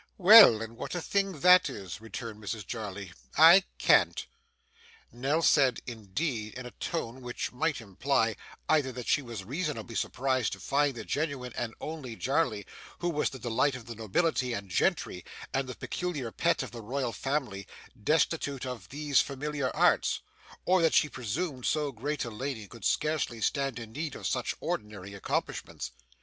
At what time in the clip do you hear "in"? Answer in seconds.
6.55-6.65, 23.77-23.91